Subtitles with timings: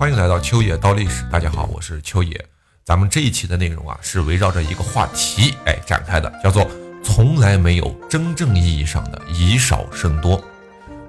[0.00, 1.22] 欢迎来到秋野刀历史。
[1.30, 2.46] 大家好，我是秋野。
[2.86, 6.66] 咱们这一期的内容啊，是围绕着一个话题哎展开的，叫做
[7.04, 10.42] 从来没有真正意义上的以少胜多。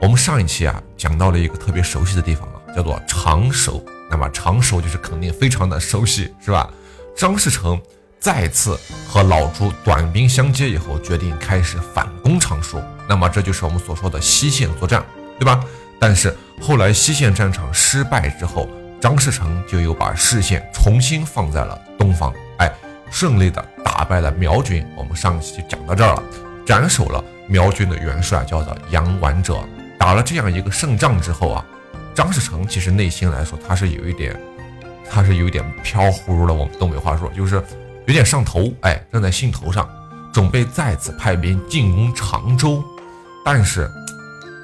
[0.01, 3.81] 我们上一期啊讲到了一个特别熟悉的地方啊，叫做长守。
[4.09, 6.69] 那么长守就是肯定非常的熟悉，是吧？
[7.15, 7.81] 张士诚
[8.19, 12.83] 再次和老朱短兵相接以后，决定开始反攻长熟。
[13.07, 15.01] 那么这就是我们所说的西线作战，
[15.39, 15.63] 对吧？
[15.97, 18.67] 但是后来西线战场失败之后，
[19.01, 22.71] 张士诚就又把视线重新放在了东方，哎，
[23.09, 24.85] 顺利的打败了苗军。
[24.95, 26.23] 我们上期就讲到这儿了，
[26.67, 29.57] 斩首了苗军的元帅，叫做杨完哲。
[29.97, 31.65] 打了这样一个胜仗之后啊，
[32.13, 34.39] 张士诚其实内心来说，他是有一点，
[35.09, 36.53] 他是有一点飘忽了。
[36.53, 37.55] 我们东北话说，就是
[38.05, 39.89] 有点上头，哎，正在兴头上，
[40.31, 42.83] 准备再次派兵进攻常州，
[43.43, 43.89] 但是。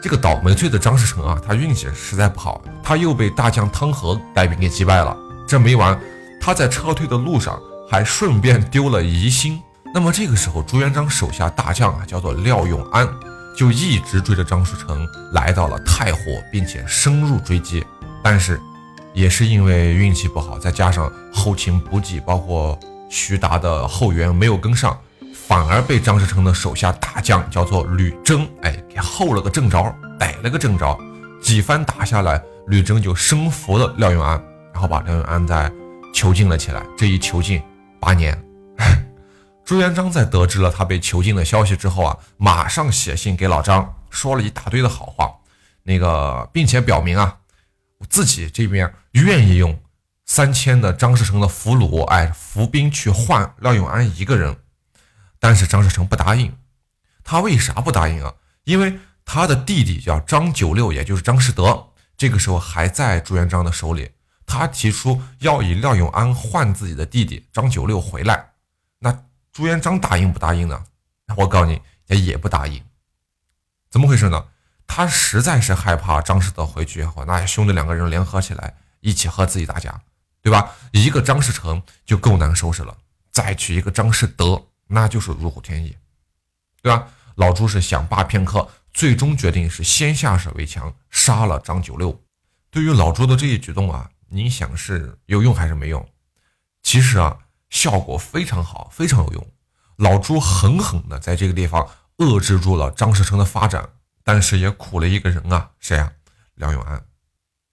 [0.01, 5.15] 这个倒霉催的张士诚啊，他运气实在不好，他又被大将汤和带兵给击败了。
[5.47, 5.99] 这没完，
[6.39, 9.61] 他在撤退的路上还顺便丢了疑心。
[9.93, 13.07] 那么这个时候，朱元璋手下大将啊，叫做廖永安，
[13.55, 16.19] 就一直追着张士诚来到了太湖，
[16.51, 17.83] 并且深入追击。
[18.23, 18.61] 但是，
[19.13, 22.77] 也是因为运气不好，再加上后勤补给，包括
[23.09, 24.95] 徐达的后援没有跟上。
[25.47, 30.99] 反而被张士诚的手下大将叫做吕征，哎，给后了个正着，逮了个正着，
[31.41, 34.31] 几番打下来，吕征就生服了廖永安，
[34.73, 35.71] 然后把廖永安再
[36.13, 36.85] 囚禁了起来。
[36.97, 37.61] 这一囚禁
[37.97, 38.37] 八年。
[39.63, 45.31] 朱元璋在得知了他被囚禁的消息之后啊，马上写信给老张，说了一大堆的好话，
[45.83, 47.37] 那个并且表明啊，
[48.09, 49.79] 自己这边愿意用
[50.25, 54.53] 三千的张士诚的俘虏，哎，伏兵去换廖永安一个人。
[55.39, 56.55] 但是张士诚不答应，
[57.23, 58.33] 他为啥不答应啊？
[58.63, 64.11] 因为他的弟弟叫张九六，也就是张士德，这个时候还在朱元璋的手里。
[64.45, 68.51] 他提出要以廖永安换自己的弟弟张九六回来，
[68.99, 70.85] 那朱元璋答应不答应呢？
[71.35, 72.81] 我告诉你，也也不答应。
[73.89, 74.45] 怎么回事呢？
[74.87, 79.99] 他实在是害怕张士德回去以后，那兄弟两个人联合起来一起和自己打架，
[80.41, 80.73] 对吧？
[80.91, 82.95] 一个张士诚就够难收拾了，
[83.31, 84.65] 再娶一个张士德。
[84.87, 85.95] 那就是如虎添翼，
[86.81, 87.07] 对吧？
[87.35, 92.19] 老朱是想罢片刻，最终决定是先下手为强，杀了张九六。
[92.71, 96.07] 对于老朱的这一举动啊，你想是有用还是没用？
[96.81, 97.37] 其实啊，
[97.69, 99.47] 效果非常好，非常有用。
[99.97, 101.87] 老朱狠狠的在这个地方
[102.17, 103.87] 遏制住了张士诚的发展，
[104.23, 106.11] 但是也苦了一个人啊，谁啊？
[106.55, 107.03] 梁永安。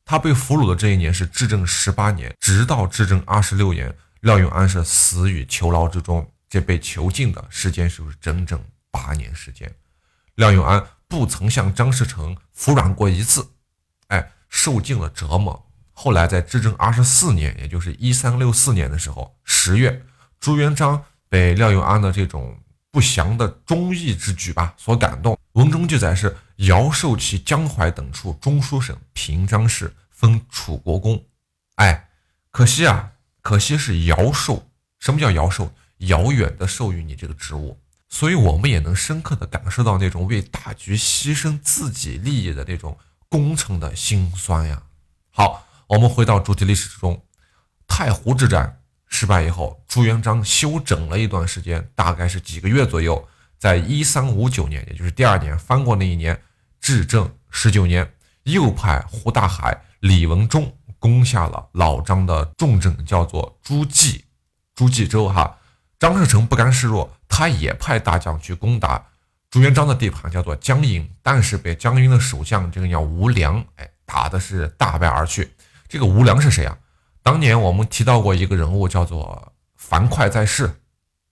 [0.05, 6.31] 他被俘虏的这一年是至正十八年，直到至正二十六年，廖永安是死于囚牢之中。
[6.55, 9.75] 这被囚禁的时间是不是整整八年时间？
[10.37, 13.45] 廖永安不曾向张士诚服软过一次，
[14.07, 15.69] 哎，受尽了折磨。
[15.93, 20.05] 后来在至正二十四年，也就是一三六四年的时候，十月，
[20.39, 22.57] 朱元璋被廖永安的这种
[22.93, 31.21] 不祥的忠义之举吧所感动，文中记载是尧授其江淮等处中书省平章事，封楚国公。
[31.75, 32.11] 哎，
[32.53, 33.11] 可惜啊，
[33.43, 34.71] 可惜是尧授。
[35.01, 35.75] 什么叫尧授？
[35.99, 37.79] 遥远的授予你这个职务，
[38.09, 44.83] 所以我们也能深刻的感受到那种为大局牺牲自己利益的那种功臣的辛酸呀。
[45.31, 47.23] 好，我们回到主题历史之中，
[47.87, 53.29] 太湖之战失败以后，朱元璋休整了一段时间，大概是几个月左右，
[53.59, 56.41] 在一三五九年，也就是第二年翻过那一年，
[56.81, 58.13] 至正十九年，
[58.45, 64.25] 又派胡大海、李文忠攻下了老张的重镇，叫做诸暨，
[64.75, 65.59] 诸暨州哈。
[66.05, 69.03] 张士诚不甘示弱，他也派大将去攻打
[69.49, 75.51] 朱元璋的地盘，叫做江阴，但是被江阴的守将这个叫吴良，哎，打的是大败而去。
[75.89, 76.77] 这个吴良是谁啊？
[77.23, 80.71] 当年我们提到过一个人物，叫做樊哙在世，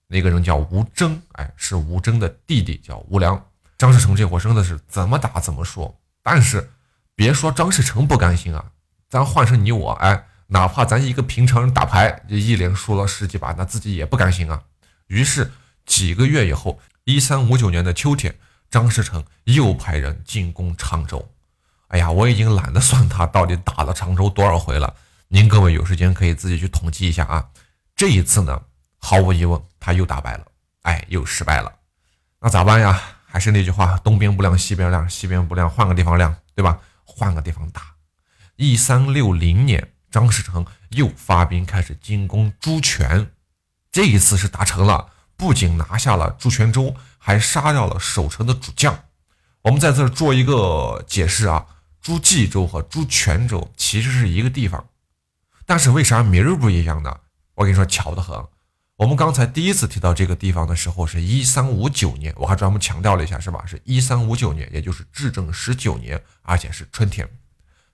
[0.07, 3.39] 那个人叫吴征，哎，是吴征的弟弟，叫吴良。
[3.77, 6.67] 张士诚这伙真的是怎么打怎么说，但是
[7.13, 8.65] 别说张士诚不甘心啊，
[9.07, 10.25] 咱换成你我，哎。
[10.47, 14.61] 哪怕咱一个平常人打牌，一连输了十几把，那自己也不甘心啊。
[15.13, 15.51] 于是
[15.85, 18.33] 几个月以后，一三五九年的秋天，
[18.71, 21.29] 张士诚又派人进攻常州。
[21.89, 24.95] 哎呀，我已经懒得算他到底打了常州多少回了。
[25.27, 27.47] 您各位有时间可以自己去统计一下啊。
[27.95, 28.59] 这一次呢，
[28.97, 30.47] 毫无疑问他又打败了，
[30.81, 31.71] 哎，又失败了。
[32.39, 32.99] 那咋办呀？
[33.27, 36.79] 还是那句话，东边不亮西边亮，西边不亮换个地方亮，对吧？
[37.03, 37.83] 换个地方打。
[38.55, 39.91] 一三六零年。
[40.09, 43.31] 张士诚又发兵开始进攻朱权，
[43.93, 49.03] 这一次是达成了，不仅拿下了朱泉州，还杀掉了守城的主将。
[49.61, 51.67] 我们在这做一个解释啊，
[52.01, 54.83] 朱济州和朱泉州其实是一个地方，
[55.67, 57.19] 但是为啥名儿不一样呢？
[57.53, 58.35] 我跟你说，巧得很。
[58.95, 63.63] 我们刚才第一次提到这个地方的时候，是一三五九年，我还专门强调了一下，是吧？
[63.67, 67.29] 是一三五九年，也就是至正十九年，而且是春天。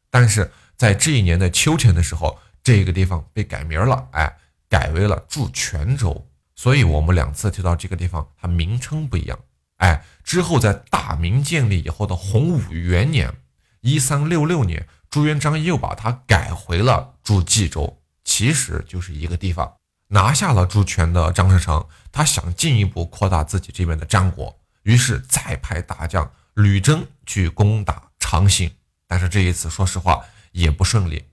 [0.10, 4.38] 但是在这一年的秋天的时候，这个地方被改名了，哎，
[4.70, 6.28] 改为了驻泉州。
[6.56, 9.40] 所以我们两次提到这个地方，它名称不一样。
[9.78, 13.34] 哎，之后在大明建立以后的洪武元年，
[13.80, 19.74] 一三六六年，朱元璋又把它改回了驻冀州，其实就是一个地方。
[20.10, 28.70] 拿下了朱权的张士诚，他想进一步扩大自己这边的战果，于是再派大将吕征去攻打长兴。
[29.08, 31.24] 但是这一次，说实话也不顺利，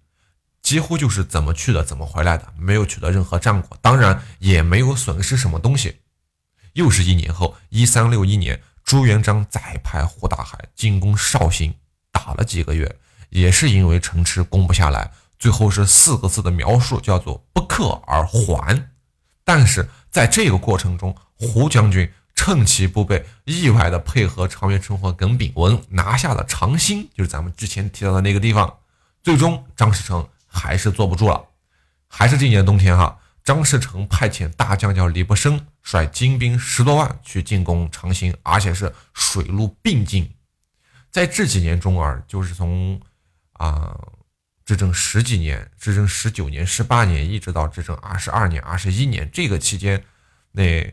[0.67, 5.99] 几乎就是怎么去的怎么回来的，没有取得任何战果，当然也没有损失什么东西。
[6.73, 11.73] 又是一年后，一三六一年，朱元璋再派胡大海进攻绍兴，
[12.11, 12.97] 打了几个月，
[13.31, 15.13] 也是因为城池攻不下来。
[15.39, 18.91] 最后是四个字的描述，叫做“不克而还”。
[19.47, 28.79] 但是在这个过程中，胡将军趁其不备，意外的配合常元成和耿炳文拿下了长兴，就是咱们之前提到的那个地方。
[29.23, 31.45] 最终，张士诚还是坐不住了。
[32.09, 40.35] 还是这年冬天哈，张士诚派遣大将叫李伯升，率精兵十多万去进攻长兴，而且是水陆并进。
[41.11, 43.01] 在这几年中啊，就是从
[43.53, 43.95] 啊。
[44.67, 50.03] 执政十几年，执政十九年、十八年，一直到执政二十二年、二十一年，这个期间，
[50.51, 50.93] 那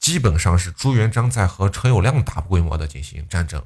[0.00, 3.64] 基本上是朱元璋在和陈友谅大规模的进行战争。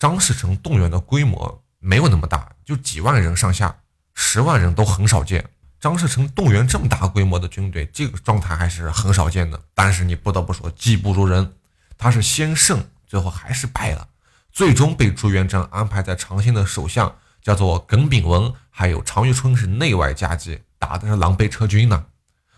[0.00, 3.72] 张士诚动员的规模没有那么大，就几万人上下，
[4.14, 5.48] 十万人都很少见。
[5.80, 9.60] 张士诚动员这么大规模的军队，这个状态还是很少见的。
[9.74, 11.54] 但是你不得不说，技不如人，
[11.98, 14.08] 他是先胜，最后还是败了，
[14.52, 17.16] 最终被朱元璋安排在长兴的首相。
[17.42, 22.06] 叫做耿炳文，还有常遇春是内外夹击，打的是狼狈撤军呢。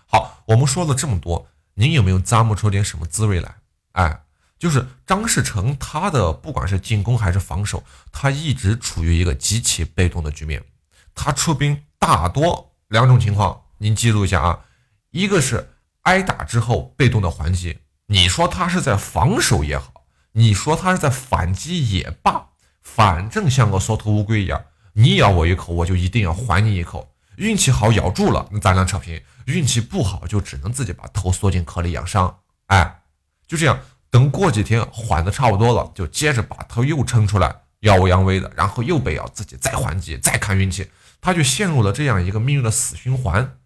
[0.05, 3.55] 好，我们说了这么多，您有没有咂摸出点什么滋味来？
[3.93, 4.21] 哎，
[4.59, 10.63] 就是张士诚他的不管是进攻还是防守，他一直处于一个极其被动的局面。
[11.15, 14.61] 他出兵大多两种情况，您记录一下啊。
[15.11, 22.49] 一个是挨打之后被动的还击，你说他是在防守也好，你说他是在反击也罢，
[22.83, 24.65] 反正像个缩头乌龟一样。
[24.93, 27.15] 你咬我一口，我就一定要还你一口。
[27.37, 32.39] 运气好咬住了，那咱俩扯平；运气不好，就只能自己把头缩进壳里养伤。
[32.67, 33.03] 哎，
[33.49, 33.77] 就这样，
[34.09, 40.89] 等过几天缓的差不多了，就接着把头又撑出来，耀武扬威的，然后又被咬，自己再还击，再看运气，
[41.25, 43.57] 他就陷入了这样一个命运的死循环，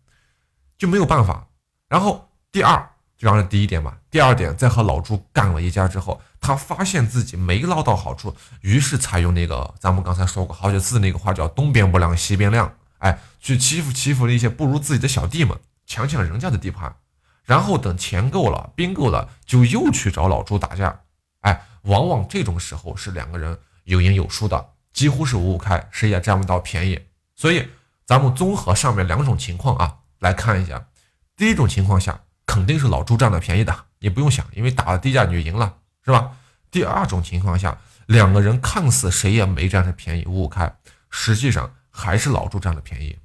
[0.79, 1.49] 就没有办法。
[1.89, 2.89] 然后第二。
[3.19, 16.95] 就让第一点嘛，第二点，在和老朱干了一架之后，他发现自己没捞到好处，于是采用那个咱们刚才说过好几次那个话，叫东边不亮西边亮，哎，去欺负欺负那些不如自己的小弟们，抢抢人家的地盘，
[17.43, 21.01] 然后等钱够了，兵够了，就又去找老朱打架，
[21.41, 27.01] 哎，往往这种时候是两个人有赢有输的，几乎是五五开，谁也占不到便宜。
[27.39, 27.67] 所以
[28.05, 30.87] 咱们综合上面两种情况啊，来看一下，
[31.35, 32.21] 第一种情况下。
[32.51, 36.35] 肯定是老朱占了便宜的，你不用想，因为打了低价你就赢了，是吧？
[36.71, 37.77] 第二种情况下，
[38.07, 40.75] 两个人看似谁也没占着便宜，五五开，
[41.11, 43.19] 实际上还是老朱占了便宜。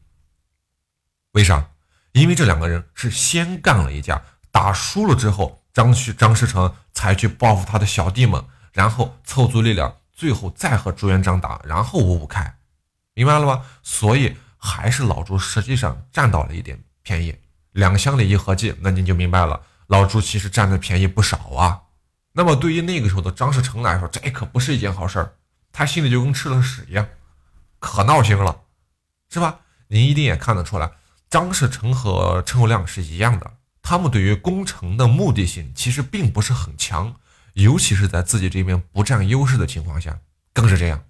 [1.31, 1.69] 为啥？
[2.11, 12.57] 因为这两个人是先干了一架，打输了之后，张旭、张士诚才去报复他的小弟们，然后凑足力量，最后再和朱元璋打，然后五五开，
[13.13, 13.65] 明白了吧？
[13.83, 17.35] 所以还是老朱实际上占到了一点便宜。
[17.71, 21.81] 两相里一合计，那您就明白了，老朱其实占的便宜不少啊。
[22.33, 25.33] 那么对于那个时候的张士诚来说，这可不是一件好事儿，
[25.71, 27.07] 他心里就跟吃了屎一样，
[27.79, 28.61] 可闹心了，
[29.29, 29.59] 是吧？
[29.87, 30.91] 您一定也看得出来，
[31.29, 37.15] 张士诚和陈友谅是一样的，他们对于攻城的目的性其实并不是很强，
[37.53, 40.19] 尤其是在自己这边不占优势的情况下，
[40.53, 41.03] 更是这样。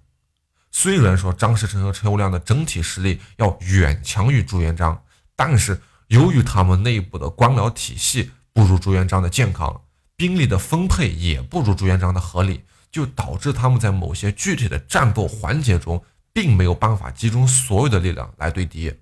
[0.76, 5.00] 虽然说张士诚和陈友谅的整体实力要远强于朱元璋，
[5.36, 5.80] 但是。
[6.08, 9.80] 由于他们内部的官僚体系不如朱元璋的健康，
[10.16, 12.62] 兵力的分配也不如朱元璋的合理，
[12.92, 18.92] 就导致他们在某些具体的战斗环节中，并没有办法集中所有的力量来对敌，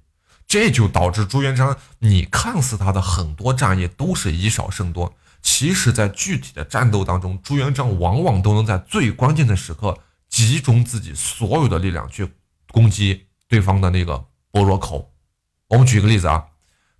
[0.46, 5.12] 这就导致朱元璋，你看似他的很多战役都是以少胜多，
[5.42, 9.98] 其实，在具体的战斗当中，朱元璋往往都能在最关键的时刻
[10.32, 12.26] 集中自己所有的力量去
[12.72, 15.12] 攻击对方的那个薄弱口。
[15.68, 16.46] 我们举个例子啊。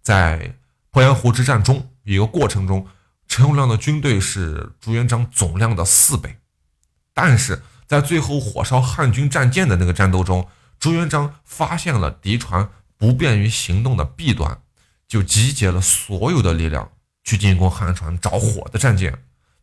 [0.02, 0.56] 在
[0.90, 2.88] 鄱阳湖之战中，一个过程中，
[3.28, 6.38] 陈友谅的军队是朱元璋总量的四倍，
[7.14, 10.48] 但是在最后火烧汉军战舰的那个战斗中，
[10.80, 14.60] 朱元璋发现了敌船不便于行动的弊端，
[15.06, 16.90] 就集结了所有的力量
[17.22, 19.16] 去进攻汉船着火的战舰。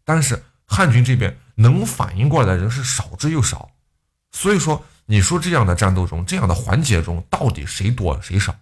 [0.05, 3.69] 但是汉军这边能反应过来的人是少之又少，
[4.31, 8.55] 所以说，你说这样的战斗中，这样的环节中，到底谁多谁少？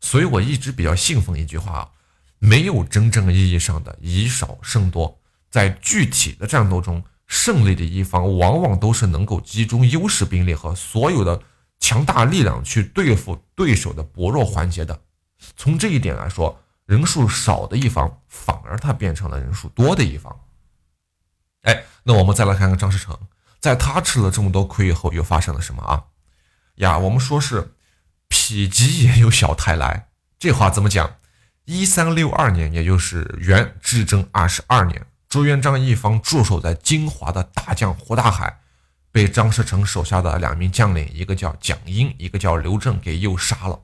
[0.00, 1.88] 所以我一直比较信奉一句话啊，
[2.38, 5.18] 没有真正意义上的以少胜多，
[5.50, 7.02] 在具体的战斗中。
[7.28, 11.40] 胜利的一方往往都是能够集中优势兵力和所有的
[11.80, 15.00] 强大力量去对付对手的薄弱环节的。
[15.56, 20.38] 从这一点来说，人数少的一方反而他变成了人数多的一方。
[21.62, 23.18] 哎，那我们再来看看张士诚，
[23.60, 26.04] 在他吃了这么多亏以后，又发生了什么啊？
[26.76, 27.74] 呀，我们说是
[28.30, 31.16] “否极也有小泰来”，这话怎么讲？
[31.64, 35.06] 一三六二年，也就是元至正二十二年。
[35.28, 38.60] 朱元璋一方驻守在金华的大将胡大海，
[39.12, 43.80] 被张士诚手下的两名将领，一个叫蒋英，一个叫刘正，给诱杀了。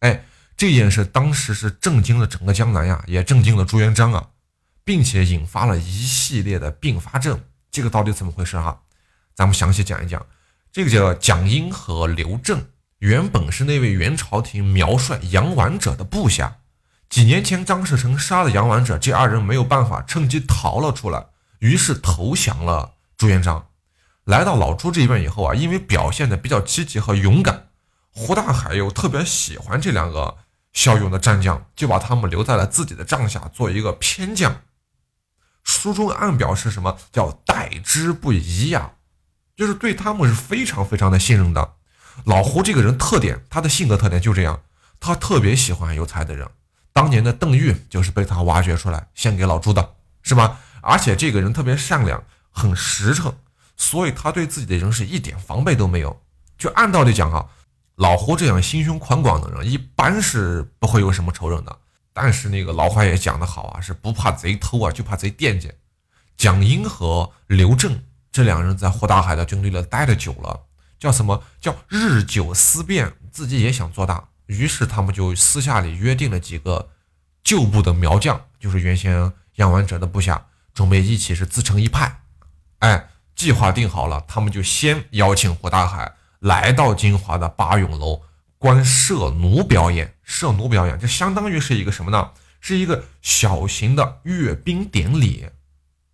[0.00, 0.24] 哎，
[0.56, 4.28] 这件事当时是震惊了整个江南呀，也震惊了朱元璋啊，
[4.86, 7.40] 并且引发了一系列的并发症。
[7.72, 8.78] 这个到底怎么回事啊？
[9.34, 10.24] 咱们详细讲一讲。
[10.70, 12.64] 这个叫蒋英和刘正，
[12.98, 16.58] 原本是那位元朝廷苗帅杨完者的部下。
[17.08, 21.26] 几年前，张士诚杀了杨完者，这二人没有办法，趁机逃了出来，
[21.58, 23.66] 于是投降了朱元璋。
[24.24, 27.70] 来到老朱这边以后啊，因为表现的比较积极和勇敢，
[28.12, 30.36] 胡大海又特别喜欢这两个
[30.72, 34.62] 骁勇的战将，就把他们留在了自己的帐下，做一个偏将。
[35.66, 38.92] 书中暗表示什么叫待之不疑呀？
[39.56, 41.74] 就是对他们是非常非常的信任的。
[42.24, 44.62] 老胡这个人特点，他的性格特点就这样，
[45.00, 46.48] 他特别喜欢有才的人。
[46.92, 50.58] 当年的邓玉就是被他挖掘出来献给老朱的，是吧？
[50.80, 53.34] 而且这个人特别善良，很实诚，
[53.76, 56.22] 所以他对自己的人是一点防备都没有。
[56.56, 57.46] 就按道理讲啊，
[57.96, 61.78] 老胡这样心胸宽广的人，一般是不会有什么仇人的。
[62.18, 65.70] 但是那个老话也讲得好啊，是不怕贼偷啊，就怕贼惦记。
[66.34, 70.64] 蒋英和刘正这两人在胡大海的军队里待的久了，
[70.98, 74.28] 叫什么叫日久思变，自己也想做大。
[74.46, 76.88] 于是他们就私下里约定了几个
[77.44, 82.22] 旧部的苗将，就是原先杨完者的部下，准备一起是自成一派。
[82.78, 88.22] 哎，计划定好了，他们就先邀请胡大海来到金华的八咏楼
[88.66, 90.12] 观射弩表演。
[90.24, 92.32] 射弩表演，这相当于是一个什么呢？
[92.60, 95.48] 是一个小型的阅兵典礼。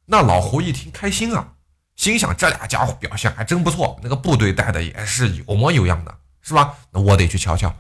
[0.05, 1.55] 那老胡一听开心啊，
[1.97, 6.75] 心想这俩家伙表现还真不错，那个部队带的也是有模有样的，是吧？
[6.91, 7.75] 那我得去瞧瞧。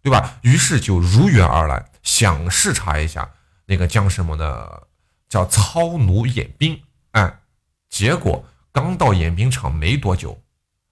[0.00, 0.38] 对吧？
[0.40, 3.30] 于是就如约而来，想视察一下
[3.66, 4.86] 那个将士们的
[5.28, 6.80] 叫操弩演兵。
[7.10, 7.38] 哎，
[7.90, 8.42] 结果
[8.72, 10.40] 刚到演兵场没多久，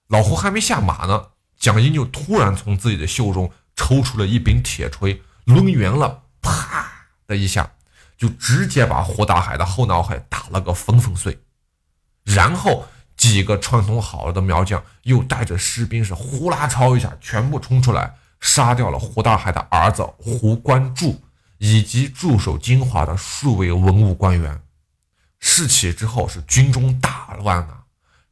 [0.09, 6.89] 老胡还没下马呢，蒋英就突然从自己的袖中抽出了一柄铁锤，抡圆了，啪
[7.27, 7.69] 的一下，
[8.17, 11.37] 就直接把胡大海的后脑海打了个粉粉碎。
[12.23, 12.87] 然后
[13.17, 18.15] 几个串通好了的苗将又带着士兵是呼啦超一下，全部冲出来。
[18.41, 21.21] 杀掉了胡大海的儿子胡关柱，
[21.57, 24.61] 以及驻守金华的数位文武官员。
[25.39, 27.78] 事起之后是军中大乱啊！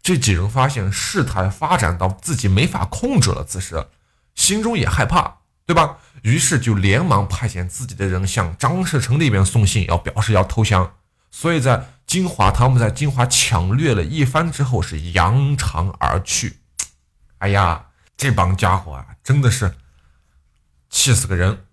[0.07, 3.87] 这几人发现事态发展到自己没法控制了，此时
[4.35, 5.97] 心中也害怕，对吧？
[6.21, 10.93] 于是就连忙派遣自己的人向张士诚那边送信，要表示要投降。
[11.29, 16.59] 所以在金华，他们在金华抢掠了一番之后，是扬长而去。
[17.39, 19.75] 哎呀，这帮家伙啊，真的是！
[20.89, 21.65] 气死个人！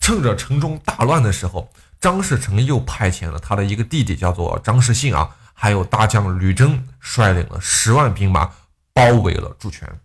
[0.00, 8.50] 趁着城中大乱的时候，张士诚又派遣了他的一个弟弟，叫做张士信啊，还有大将吕征，率领了十万兵马
[8.94, 10.00] 包围了朱权。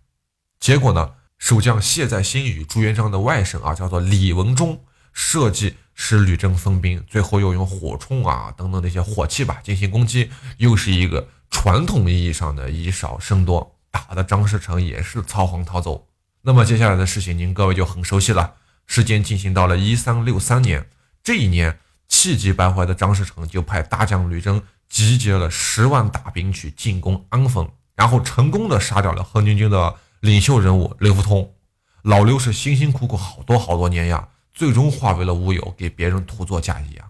[0.60, 4.84] 结果呢，守将谢在新与朱元璋的外甥啊，叫做李文忠，
[5.14, 16.06] 设计使吕征分兵，最后又用火铳啊等等那些火器吧进行攻击，又是一个传统意义上的以少胜多，打的张士诚也是仓皇逃走。
[16.42, 18.56] 那么接下来的事情，您各位就很熟悉了。
[18.88, 20.90] 时间进行到了一三六三年，
[21.24, 31.54] 这一年气急败坏的张士诚就派大将吕征集结了十万大兵去进攻安丰，然后成功的杀掉了红巾军的领袖人物刘福通。
[32.04, 37.08] 老刘是辛辛苦苦好多好多年呀，最终化为了乌有，给别人徒作嫁衣啊。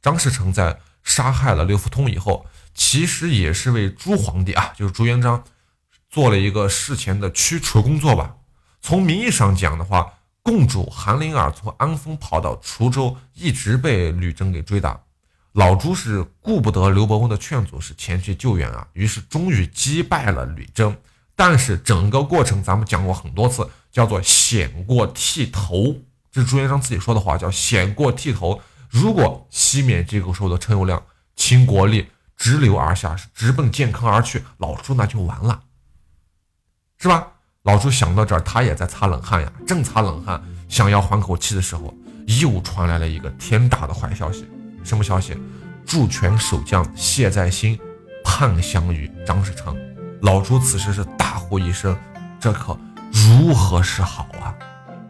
[0.00, 5.44] 张士诚在杀害了刘福通以后，其实也是为朱皇帝啊，就是朱元璋
[6.08, 8.36] 做了一个事前的驱除工作吧。
[8.80, 15.00] 从名义上讲的话，共主韩林儿从安丰跑到滁州，一直被吕征给追打。
[15.52, 18.86] 老朱是顾不得刘伯温的劝阻，是前去救援啊。
[18.94, 20.96] 于是终于击败了吕征。
[21.34, 25.96] 但是整个过程咱们讲过很多次，叫做险过剃头。
[26.30, 28.60] 这是朱元璋自己说的话，叫险过剃头。
[28.88, 31.00] 如果西缅这个时候的陈友谅
[31.36, 35.62] 倾国力直流而下，是直奔健康而去，老朱那就完了，
[36.98, 37.28] 是吧？
[37.62, 41.94] 老朱想到这儿，他也在擦冷汗呀，正擦冷汗，想要缓口气的时候，
[42.40, 44.46] 又传来了一个天大的坏消息。
[44.84, 45.36] 什么消息？
[45.84, 47.78] 驻权守将谢在兴
[48.24, 49.76] 叛降于张士诚。
[50.22, 51.96] 老朱此时是大呼一声
[52.40, 52.78] ：“这可
[53.10, 54.54] 如何是好啊！”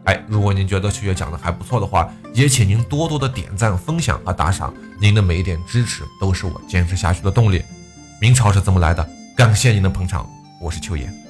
[0.05, 4.73] 哎，如果您觉得秋月讲的还不错的话，也请您多多的点赞、分享和打赏。
[4.99, 7.63] 您的每一点支持都是我坚持下去的动力。
[8.19, 9.07] 明朝是怎么来的？
[9.37, 11.22] 感谢您的捧场，我是秋野。